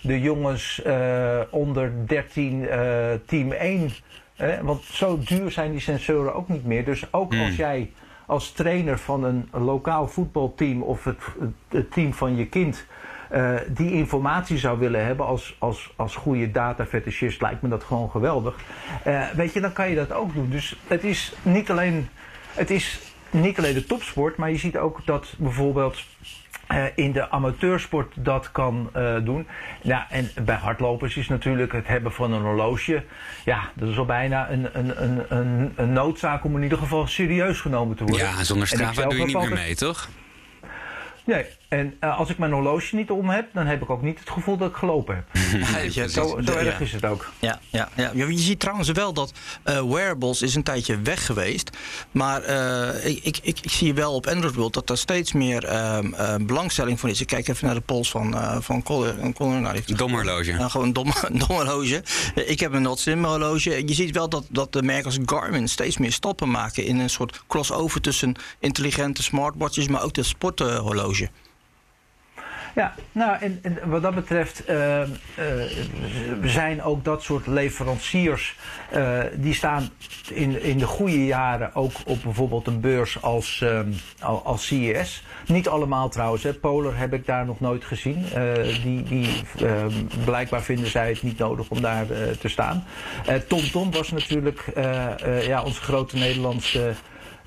[0.00, 0.82] de jongens
[1.50, 2.68] onder 13
[3.26, 3.90] team 1.
[4.62, 6.84] Want zo duur zijn die sensoren ook niet meer.
[6.84, 7.40] Dus ook mm.
[7.40, 7.90] als jij
[8.26, 11.22] als trainer van een lokaal voetbalteam of het,
[11.68, 12.86] het team van je kind
[13.68, 18.56] die informatie zou willen hebben als, als, als goede datafetischist, lijkt me dat gewoon geweldig.
[19.34, 20.50] weet je, dan kan je dat ook doen.
[20.50, 22.08] Dus het is niet alleen.
[22.54, 26.04] Het is niet alleen de topsport, maar je ziet ook dat bijvoorbeeld
[26.72, 29.46] uh, in de amateursport dat kan uh, doen.
[29.82, 33.04] Ja, en bij hardlopers is natuurlijk het hebben van een horloge.
[33.44, 37.06] Ja, dat is al bijna een, een, een, een, een noodzaak om in ieder geval
[37.06, 38.26] serieus genomen te worden.
[38.26, 40.08] Ja, zonder Strava doe je niet meer mee, toch?
[41.24, 44.18] Nee, en uh, als ik mijn horloge niet om heb, dan heb ik ook niet
[44.18, 45.24] het gevoel dat ik gelopen heb.
[45.92, 47.32] ja, zo zo erg is het ook.
[47.38, 48.10] Ja, ja, ja.
[48.14, 49.32] Je ziet trouwens wel dat
[49.64, 51.70] uh, wearables is een tijdje weg geweest.
[52.10, 56.46] Maar uh, ik, ik, ik, zie wel op Android World dat er steeds meer ehm,
[56.46, 57.20] belangstelling voor is.
[57.20, 59.32] Ik kijk even naar de pols van, van Colin.
[59.32, 60.52] Colin nou, dom horloge.
[60.52, 61.12] Nou, gewoon een dom,
[61.46, 62.02] dom horloge.
[62.34, 63.86] ik heb een Notsim horloge.
[63.86, 67.10] Je ziet wel dat, dat de merken als Garmin steeds meer stappen maken in een
[67.10, 71.28] soort crossover tussen intelligente smartwatches, maar ook de sporthorloge.
[72.76, 75.02] Ja, nou en, en wat dat betreft uh,
[76.42, 78.56] zijn ook dat soort leveranciers,
[78.94, 79.88] uh, die staan
[80.30, 83.64] in, in de goede jaren ook op bijvoorbeeld een beurs als,
[84.20, 85.24] als CES.
[85.46, 86.46] Niet allemaal trouwens.
[86.60, 88.24] Polar heb ik daar nog nooit gezien.
[88.82, 89.28] die, die,
[90.24, 92.06] blijkbaar vinden zij het niet nodig om daar
[92.40, 92.84] te staan.
[93.24, 94.64] TomTom Tom was natuurlijk
[95.40, 96.94] ja, onze grote Nederlandse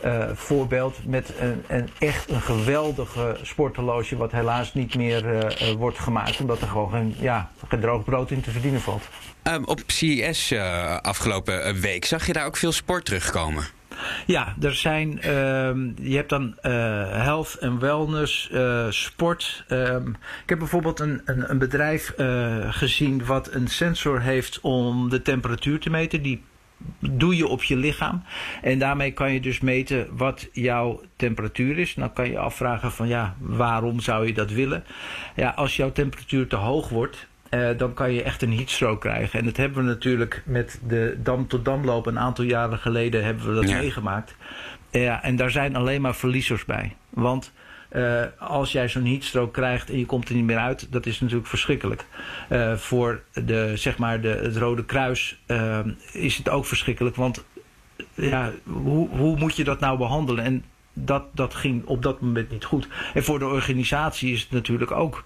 [0.05, 4.17] uh, voorbeeld met een, een, echt een geweldige sporthorloge...
[4.17, 6.39] wat helaas niet meer uh, wordt gemaakt...
[6.39, 9.03] omdat er gewoon geen ja, gedroogd brood in te verdienen valt.
[9.43, 13.63] Um, op CES uh, afgelopen week zag je daar ook veel sport terugkomen?
[14.25, 15.17] Ja, er zijn.
[15.17, 15.23] Uh,
[16.09, 16.71] je hebt dan uh,
[17.11, 19.63] health en wellness, uh, sport.
[19.69, 20.09] Um,
[20.43, 22.13] ik heb bijvoorbeeld een, een, een bedrijf
[22.69, 26.21] gezien wat een sensor heeft om de temperatuur te meten.
[26.21, 26.43] Die
[26.99, 28.23] doe je op je lichaam.
[28.61, 31.93] En daarmee kan je dus meten wat jouw temperatuur is.
[31.93, 34.83] Dan kan je afvragen van ja, waarom zou je dat willen?
[35.35, 39.39] Ja, als jouw temperatuur te hoog wordt, eh, dan kan je echt een heatstroke krijgen.
[39.39, 43.47] En dat hebben we natuurlijk met de dam tot damloop een aantal jaren geleden hebben
[43.47, 44.35] we dat meegemaakt.
[44.91, 46.95] Ja, en daar zijn alleen maar verliezers bij.
[47.09, 47.51] Want
[47.91, 51.19] uh, als jij zo'n heatstroke krijgt en je komt er niet meer uit, dat is
[51.19, 52.05] natuurlijk verschrikkelijk.
[52.49, 55.79] Uh, voor de, zeg maar de, het Rode Kruis uh,
[56.11, 57.15] is het ook verschrikkelijk.
[57.15, 57.45] Want
[58.13, 60.43] ja, hoe, hoe moet je dat nou behandelen?
[60.43, 62.87] En dat, dat ging op dat moment niet goed.
[63.13, 65.23] En voor de organisatie is het natuurlijk ook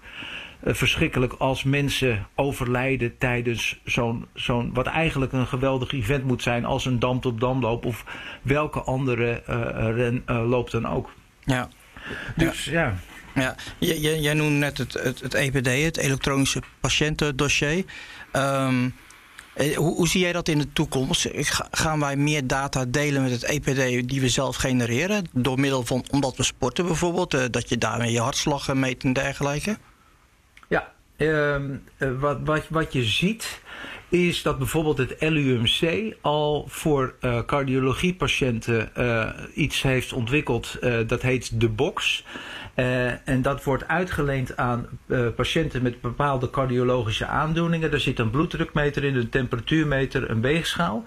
[0.66, 6.84] verschrikkelijk als mensen overlijden tijdens zo'n, zo'n wat eigenlijk een geweldig event moet zijn als
[6.84, 8.04] een dam tot damloop of
[8.42, 9.42] welke andere
[9.94, 11.12] ren loopt dan ook.
[11.40, 11.68] Ja,
[12.36, 12.94] dus ja.
[13.34, 13.54] ja.
[13.78, 17.84] Jij, jij noemde net het, het, het, EPD, het elektronische patiëntendossier.
[18.32, 18.94] Um,
[19.56, 21.28] hoe, hoe, zie jij dat in de toekomst?
[21.70, 25.24] Gaan wij meer data delen met het EPD die we zelf genereren?
[25.32, 29.12] Door middel van, omdat we sporten bijvoorbeeld, uh, dat je daarmee je hartslag meet en
[29.12, 29.76] dergelijke?
[30.68, 31.56] Ja, uh,
[32.18, 33.60] wat, wat, wat je ziet
[34.14, 40.76] is dat bijvoorbeeld het LUMC al voor uh, cardiologiepatiënten uh, iets heeft ontwikkeld.
[40.80, 42.24] Uh, dat heet de Box.
[43.24, 44.86] en dat wordt uitgeleend aan
[45.36, 47.90] patiënten met bepaalde cardiologische aandoeningen.
[47.90, 51.04] Daar zit een bloeddrukmeter in, een temperatuurmeter, een weegschaal.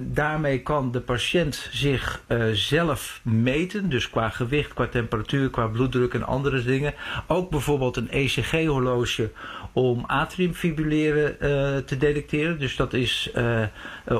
[0.00, 3.88] daarmee kan de patiënt zich zelf meten.
[3.88, 6.94] Dus qua gewicht, qua temperatuur, qua bloeddruk en andere dingen.
[7.26, 9.30] Ook bijvoorbeeld een ECG-horloge
[9.76, 12.58] om atriumfibrilleren uh, te detecteren.
[12.58, 13.62] Dus dat is uh,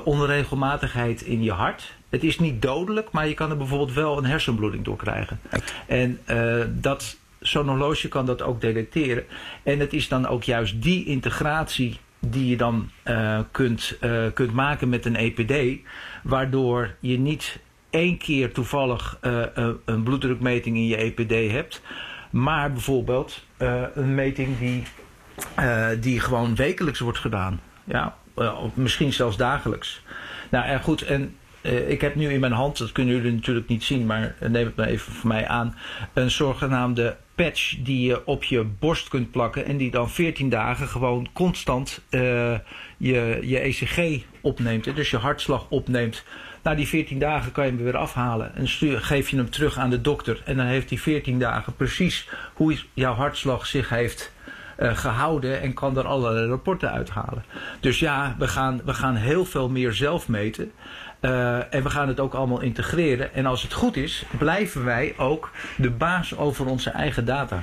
[0.05, 1.95] onregelmatigheid in je hart.
[2.09, 5.41] Het is niet dodelijk, maar je kan er bijvoorbeeld wel een hersenbloeding door krijgen.
[5.87, 6.19] En
[6.81, 9.25] dat, zo'n horloge kan dat ook detecteren.
[9.63, 12.91] En het is dan ook juist die integratie die je dan
[13.51, 13.99] kunt,
[14.35, 15.81] kunt maken met een EPD,
[16.23, 17.59] waardoor je niet
[17.91, 19.19] één keer toevallig
[19.85, 21.83] een bloeddrukmeting in je EPD hebt,
[22.31, 23.45] maar bijvoorbeeld
[23.95, 24.83] een meting die
[25.59, 27.61] uh, die gewoon wekelijks wordt gedaan.
[27.85, 30.03] Ja, uh, misschien zelfs dagelijks.
[30.51, 33.69] Nou en goed, en uh, ik heb nu in mijn hand, dat kunnen jullie natuurlijk
[33.69, 35.77] niet zien, maar neem het maar even voor mij aan,
[36.13, 40.89] een zogenaamde patch die je op je borst kunt plakken en die dan 14 dagen
[40.89, 42.61] gewoon constant je,
[43.41, 44.97] je ECG opneemt.
[44.97, 46.25] Dus je hartslag opneemt.
[46.63, 48.69] Na die 14 dagen kan je hem weer afhalen en
[49.01, 50.43] geef je hem terug aan de dokter.
[50.45, 54.33] En dan heeft hij 14 dagen precies hoe jouw hartslag zich heeft
[54.79, 57.45] uh, gehouden en kan er allerlei rapporten uithalen.
[57.81, 60.73] Dus ja, we gaan, we gaan heel veel meer zelf meten.
[61.21, 63.35] Uh, en we gaan het ook allemaal integreren.
[63.35, 67.63] En als het goed is, blijven wij ook de baas over onze eigen data.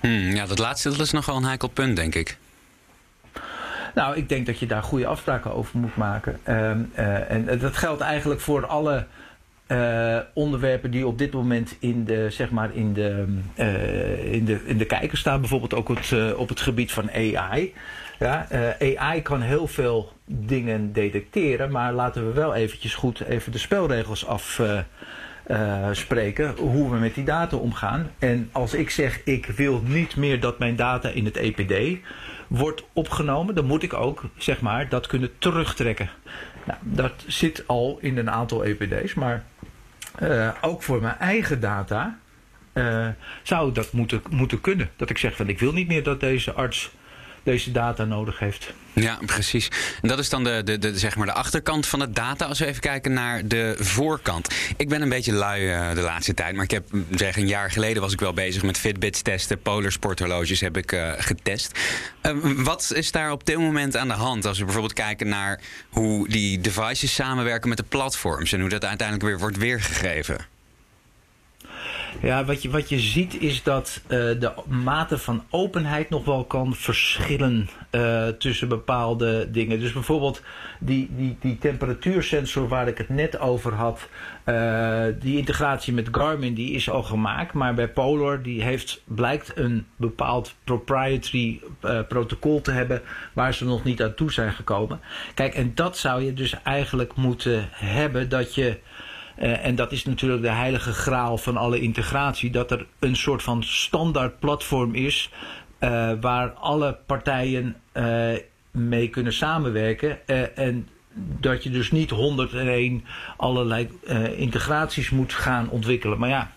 [0.00, 2.36] Hmm, ja, dat laatste dat is nogal een heikel punt, denk ik.
[3.94, 6.40] Nou, ik denk dat je daar goede afspraken over moet maken.
[6.48, 9.06] Uh, uh, en dat geldt eigenlijk voor alle
[9.68, 14.60] uh, onderwerpen die op dit moment in de, zeg maar in de, uh, in de,
[14.64, 15.40] in de kijker staan.
[15.40, 17.74] Bijvoorbeeld ook het, uh, op het gebied van AI.
[18.18, 18.46] Ja,
[18.96, 21.70] AI kan heel veel dingen detecteren.
[21.70, 26.54] Maar laten we wel eventjes goed even de spelregels afspreken.
[26.56, 28.10] hoe we met die data omgaan.
[28.18, 31.98] En als ik zeg ik wil niet meer dat mijn data in het EPD
[32.48, 33.54] wordt opgenomen.
[33.54, 36.10] Dan moet ik ook zeg maar dat kunnen terugtrekken.
[36.64, 39.44] Nou, dat zit al in een aantal EPD's, maar
[40.22, 42.18] uh, ook voor mijn eigen data
[42.74, 43.08] uh,
[43.42, 44.90] zou dat moeten, moeten kunnen.
[44.96, 46.92] Dat ik zeg van ik wil niet meer dat deze arts
[47.44, 48.72] deze data nodig heeft.
[48.92, 49.68] Ja, precies.
[50.02, 52.44] En dat is dan de, de, de, zeg maar de achterkant van de data.
[52.44, 54.54] Als we even kijken naar de voorkant.
[54.76, 56.54] Ik ben een beetje lui uh, de laatste tijd.
[56.54, 59.58] Maar ik heb zeg een jaar geleden was ik wel bezig met Fitbits testen.
[59.58, 61.78] Polar sporthorloges heb ik uh, getest.
[62.22, 64.46] Uh, wat is daar op dit moment aan de hand?
[64.46, 68.52] Als we bijvoorbeeld kijken naar hoe die devices samenwerken met de platforms.
[68.52, 70.53] En hoe dat uiteindelijk weer wordt weergegeven.
[72.20, 76.44] Ja, wat je, wat je ziet is dat uh, de mate van openheid nog wel
[76.44, 79.80] kan verschillen uh, tussen bepaalde dingen.
[79.80, 80.42] Dus bijvoorbeeld
[80.80, 84.08] die, die, die temperatuursensor waar ik het net over had.
[84.46, 87.52] Uh, die integratie met Garmin die is al gemaakt.
[87.52, 91.60] Maar bij Polar die heeft, blijkt een bepaald proprietary
[92.08, 93.02] protocol te hebben.
[93.32, 95.00] Waar ze nog niet aan toe zijn gekomen.
[95.34, 98.28] Kijk, en dat zou je dus eigenlijk moeten hebben.
[98.28, 98.78] Dat je
[99.38, 102.50] uh, en dat is natuurlijk de heilige graal van alle integratie.
[102.50, 105.30] Dat er een soort van standaard platform is.
[105.80, 108.32] Uh, waar alle partijen uh,
[108.70, 110.26] mee kunnen samenwerken.
[110.56, 110.88] en
[111.40, 113.04] dat je dus niet 101
[113.36, 113.88] allerlei
[114.36, 116.18] integraties moet gaan ontwikkelen.
[116.18, 116.50] Maar ja,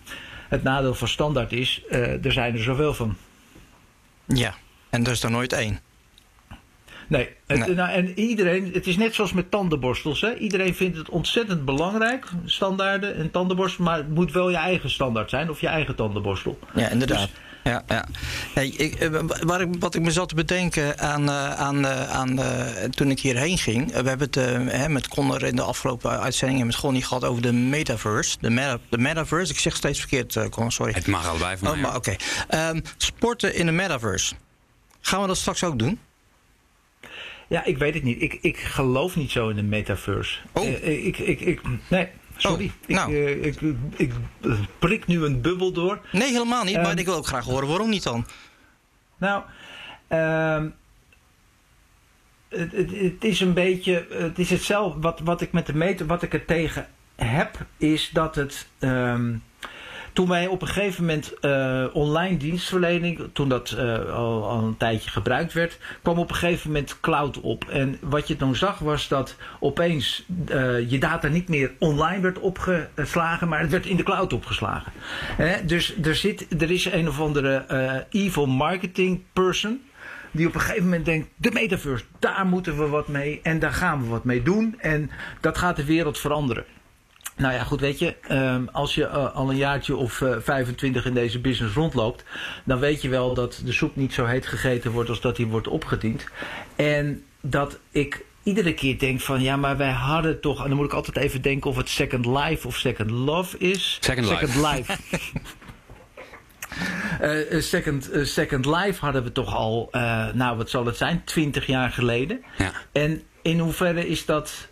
[0.48, 3.16] het nadeel van standaard is, er zijn er zoveel van.
[4.26, 4.54] Ja,
[4.90, 5.80] en er is er nooit één.
[7.08, 10.20] Nee, het, Nou, en iedereen, het is net zoals met tandenborstels.
[10.20, 10.34] Hè?
[10.34, 13.84] Iedereen vindt het ontzettend belangrijk, standaarden en tandenborstel.
[13.84, 16.58] Maar het moet wel je eigen standaard zijn of je eigen tandenborstel.
[16.74, 17.18] Ja, inderdaad.
[17.18, 17.30] Dus,
[17.64, 18.04] ja, ja.
[18.54, 22.10] Hey, ik, eh, waar ik, wat ik me zat te bedenken aan, uh, aan, uh,
[22.10, 22.40] aan
[22.90, 23.86] toen ik hierheen ging.
[23.92, 24.34] we hebben het
[24.72, 28.36] hè, met Connor in de afgelopen uitzendingen met Gonnie gehad over de metaverse.
[28.40, 29.52] De, meta, de metaverse.
[29.52, 30.92] Ik zeg steeds verkeerd, Connor, sorry.
[30.92, 32.16] Het mag allebei van oh, Oké.
[32.50, 32.70] Okay.
[32.70, 34.34] Um, sporten in de metaverse.
[35.00, 35.98] Gaan we dat straks ook doen?
[37.48, 38.22] Ja, ik weet het niet.
[38.22, 40.38] Ik, ik geloof niet zo in de metaverse.
[40.52, 40.64] Oh.
[40.64, 42.72] Uh, ik, ik, ik, nee, sorry.
[42.88, 43.16] Oh, nou.
[43.16, 46.00] ik, uh, ik, ik, prik nu een bubbel door.
[46.12, 46.76] Nee, helemaal niet.
[46.76, 48.26] Um, maar ik wil ook graag horen waarom niet dan.
[49.16, 49.42] Nou,
[50.08, 50.74] um,
[52.48, 54.06] het, het, het, is een beetje.
[54.10, 55.00] Het is hetzelfde.
[55.00, 56.06] Wat, wat ik met de meter.
[56.06, 58.68] Wat ik er tegen heb, is dat het.
[58.78, 59.42] Um,
[60.18, 64.76] toen wij op een gegeven moment uh, online dienstverlening, toen dat uh, al, al, een
[64.76, 67.64] tijdje gebruikt werd, kwam op een gegeven moment cloud op.
[67.68, 72.38] En wat je toen zag was dat opeens uh, je data niet meer online werd
[72.38, 74.92] opgeslagen, maar het werd in de cloud opgeslagen.
[75.66, 79.80] Dus er, zit, er is een of andere evil marketing person
[80.30, 83.72] die op een gegeven moment denkt: de metaverse, daar moeten we wat mee en daar
[83.72, 84.74] gaan we wat mee doen.
[84.78, 86.64] En dat gaat de wereld veranderen.
[87.38, 91.04] Nou ja, goed, weet je, ehm, als je uh, al een jaartje of uh, 25
[91.04, 92.24] in deze business rondloopt,
[92.64, 95.46] dan weet je wel dat de soep niet zo heet gegeten wordt als dat die
[95.46, 96.24] wordt opgediend.
[96.76, 100.86] En dat ik iedere keer denk van ja, maar wij hadden toch, en dan moet
[100.86, 103.98] ik altijd even denken of het Second Life of Second Love is.
[104.00, 104.92] Second, second Life.
[104.92, 104.98] life.
[107.22, 111.22] Uh, second, uh, second Life hadden we toch al, uh, nou wat zal het zijn,
[111.24, 112.44] 20 jaar geleden.
[112.58, 112.72] Ja.
[112.92, 114.68] En in hoeverre is dat,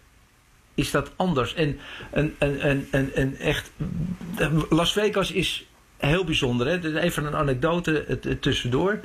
[0.77, 1.55] is dat anders?
[1.55, 1.79] En
[3.39, 3.71] echt.
[4.69, 6.67] Las Vegas is heel bijzonder.
[6.67, 7.01] Hè?
[7.01, 9.01] Even een anekdote tussendoor.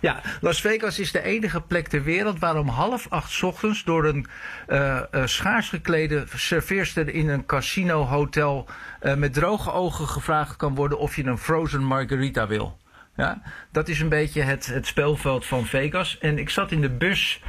[0.00, 4.04] Ja, Las Vegas is de enige plek ter wereld waar om half acht ochtends door
[4.04, 4.26] een
[4.68, 8.68] uh, schaars geklede serveerster in een casino hotel
[9.02, 12.78] uh, met droge ogen gevraagd kan worden of je een frozen margarita wil.
[13.16, 16.18] Ja, dat is een beetje het, het speelveld van Vegas.
[16.18, 17.40] En ik zat in de bus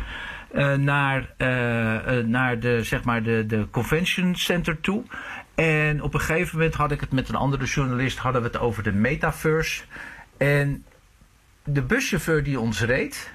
[0.78, 1.34] naar,
[2.26, 5.04] naar de, zeg maar de, de convention center toe.
[5.56, 8.58] En op een gegeven moment had ik het met een andere journalist hadden we het
[8.58, 9.84] over de metaverse.
[10.38, 10.86] En
[11.64, 13.32] de buschauffeur die ons reed,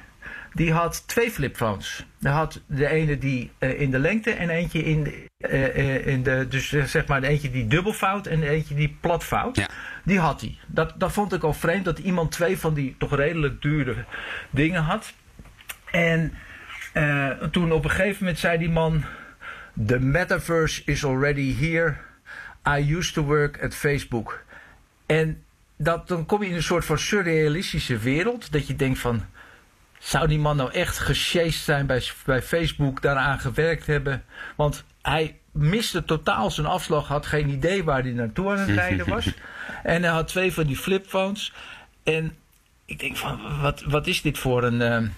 [0.52, 2.06] die had twee flipphones.
[2.20, 6.22] Hij had de ene die uh, in de lengte en eentje in de, uh, in
[6.22, 9.56] de dus zeg maar de eentje die dubbelfout en de eentje die platfout.
[9.56, 9.68] Ja.
[10.04, 10.58] Die had hij.
[10.66, 14.04] Dat, dat vond ik al vreemd dat iemand twee van die toch redelijk dure
[14.50, 15.12] dingen had.
[15.90, 16.34] En
[17.50, 19.04] toen op een gegeven moment zei die man:
[19.86, 21.96] The metaverse is already here.
[22.68, 24.44] I used to work at Facebook.
[25.06, 25.42] En
[25.76, 28.52] dat, dan kom je in een soort van surrealistische wereld.
[28.52, 29.24] Dat je denkt van.
[29.98, 34.24] Zou die man nou echt gesjeest zijn bij, bij Facebook, daaraan gewerkt hebben?
[34.56, 39.08] Want hij miste totaal zijn afslag, had geen idee waar hij naartoe aan het rijden
[39.08, 39.26] was.
[39.82, 41.52] en hij had twee van die flipphones.
[42.02, 42.36] En
[42.84, 44.80] ik denk van, wat, wat is dit voor een...
[44.80, 45.08] Uh,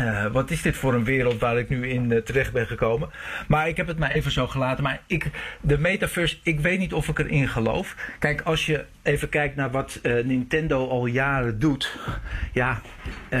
[0.00, 3.10] uh, wat is dit voor een wereld waar ik nu in uh, terecht ben gekomen?
[3.48, 4.82] Maar ik heb het maar even zo gelaten.
[4.84, 5.30] Maar ik,
[5.60, 7.94] de metaverse, ik weet niet of ik erin geloof.
[8.18, 11.98] Kijk, als je even kijkt naar wat uh, Nintendo al jaren doet.
[12.52, 12.80] Ja,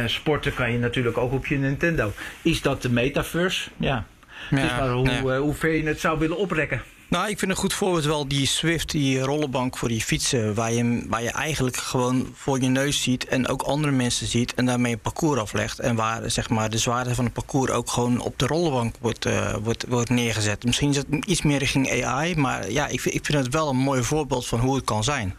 [0.06, 2.12] sporten kan je natuurlijk ook op je Nintendo.
[2.42, 3.70] Is dat de metaverse?
[3.76, 4.04] Ja.
[4.50, 5.38] ja het is maar hoe, ja.
[5.38, 6.82] hoe ver je het zou willen oprekken.
[7.08, 10.54] Nou, ik vind een goed voorbeeld wel die Swift, die rollenbank voor die fietsen.
[10.54, 14.54] Waar je, waar je eigenlijk gewoon voor je neus ziet en ook andere mensen ziet.
[14.54, 15.78] En daarmee een parcours aflegt.
[15.78, 19.26] En waar zeg maar, de zwaarte van het parcours ook gewoon op de rollenbank wordt,
[19.26, 20.64] uh, wordt, wordt neergezet.
[20.64, 22.36] Misschien is het iets meer richting AI.
[22.36, 25.04] Maar ja, ik vind, ik vind het wel een mooi voorbeeld van hoe het kan
[25.04, 25.34] zijn.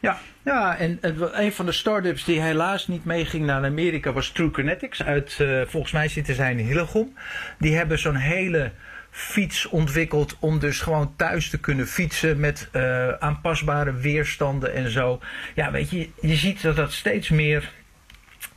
[0.00, 0.98] Ja, ja, en
[1.32, 5.02] een van de start-ups die helaas niet meeging naar Amerika was True Kinetics.
[5.02, 7.14] Uit, uh, volgens mij zitten zij in Hillegom.
[7.58, 8.72] Die hebben zo'n hele
[9.18, 15.20] fiets ontwikkeld om dus gewoon thuis te kunnen fietsen met uh, aanpasbare weerstanden en zo.
[15.54, 17.72] Ja, weet je, je ziet dat dat steeds meer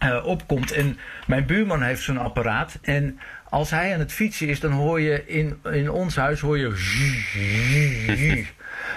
[0.03, 0.71] uh, opkomt.
[0.71, 0.97] En
[1.27, 3.19] mijn buurman heeft zo'n apparaat en
[3.49, 6.67] als hij aan het fietsen is, dan hoor je in, in ons huis hoor je.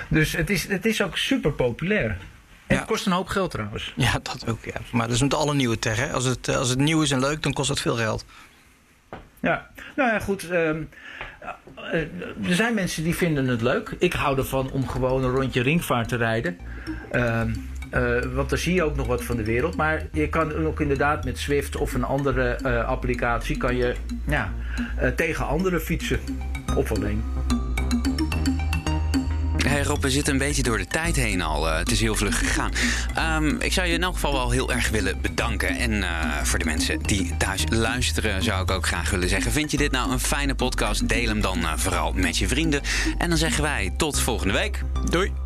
[0.08, 2.08] dus het is, het is ook super populair.
[2.66, 2.76] En ja.
[2.76, 3.92] het kost een hoop geld trouwens.
[3.96, 4.64] Ja, dat ook.
[4.64, 4.80] Ja.
[4.92, 5.96] Maar dat is met alle nieuwe tech.
[5.96, 6.12] Hè?
[6.12, 8.24] Als, het, als het nieuw is en leuk, dan kost dat veel geld.
[9.44, 10.50] Ja, nou ja, goed.
[10.50, 10.88] Um,
[12.48, 13.94] er zijn mensen die vinden het leuk.
[13.98, 16.58] Ik hou ervan om gewoon een rondje ringvaart te rijden.
[17.12, 17.40] Uh,
[17.94, 19.76] uh, want dan zie je ook nog wat van de wereld.
[19.76, 23.56] Maar je kan ook inderdaad met Swift of een andere uh, applicatie...
[23.56, 23.94] kan je
[24.26, 24.52] ja,
[25.16, 26.20] tegen anderen fietsen.
[26.76, 27.22] Of alleen.
[29.74, 31.68] Hey Rob, we zitten een beetje door de tijd heen al.
[31.68, 32.70] Uh, het is heel vlug gegaan.
[33.42, 35.68] Um, ik zou je in elk geval wel heel erg willen bedanken.
[35.68, 39.70] En uh, voor de mensen die thuis luisteren, zou ik ook graag willen zeggen: Vind
[39.70, 41.08] je dit nou een fijne podcast?
[41.08, 42.82] Deel hem dan uh, vooral met je vrienden.
[43.18, 44.82] En dan zeggen wij tot volgende week.
[45.10, 45.43] Doei.